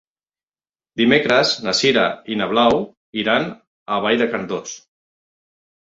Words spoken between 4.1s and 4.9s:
de Cardós.